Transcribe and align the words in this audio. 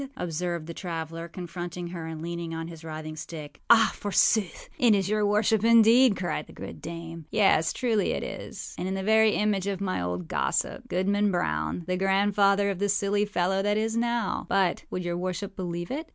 â 0.01 0.09
observed 0.17 0.65
the 0.65 0.73
traveller, 0.73 1.27
confronting 1.27 1.85
her 1.89 2.07
and 2.07 2.23
leaning 2.23 2.55
on 2.55 2.67
his 2.67 2.83
writhing 2.83 3.15
stick. 3.15 3.61
âAh, 3.69 3.91
forsooth, 3.91 4.67
and 4.79 4.95
is 4.95 5.07
it 5.07 5.11
your 5.11 5.27
worship 5.27 5.63
indeed?â 5.63 6.17
cried 6.17 6.47
the 6.47 6.53
good 6.53 6.81
dame. 6.81 7.27
âYea, 7.31 7.71
truly 7.71 8.11
is 8.13 8.73
it, 8.79 8.81
and 8.81 8.87
in 8.87 8.95
the 8.95 9.03
very 9.03 9.33
image 9.35 9.67
of 9.67 9.79
my 9.79 10.01
old 10.01 10.27
gossip, 10.27 10.87
Goodman 10.87 11.29
Brown, 11.29 11.83
the 11.85 11.97
grandfather 11.97 12.71
of 12.71 12.79
the 12.79 12.89
silly 12.89 13.25
fellow 13.25 13.61
that 13.61 13.77
now 13.95 14.47
is. 14.49 14.49
Butâwould 14.75 15.03
your 15.03 15.17
worship 15.17 15.55
believe 15.55 15.91
it? 15.91 16.07